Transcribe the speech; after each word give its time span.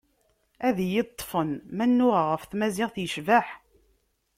Ad 0.67 0.77
iyi-ṭfen 0.85 1.49
ma 1.75 1.85
nnuɣeɣ 1.89 2.27
ɣef 2.31 2.43
tmaziɣt 2.45 2.95
yecbeḥ. 2.99 3.47